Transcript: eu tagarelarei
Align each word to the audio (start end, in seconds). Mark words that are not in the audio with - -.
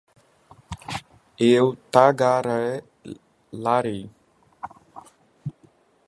eu 1.39 1.77
tagarelarei 1.91 4.09